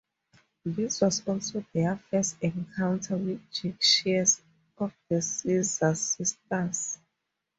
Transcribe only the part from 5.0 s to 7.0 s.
the Scissor Sisters.